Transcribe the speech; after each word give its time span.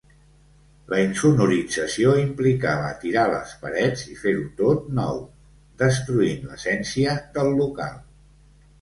La 0.93 1.01
insonorització 1.01 2.13
implicava 2.21 2.89
tirar 3.05 3.27
les 3.35 3.53
parets 3.67 4.07
i 4.15 4.19
fer-ho 4.25 4.49
tot 4.65 4.91
nou, 5.03 5.23
destruint 5.85 6.51
l'essència 6.53 7.19
del 7.39 7.59
local. 7.65 8.07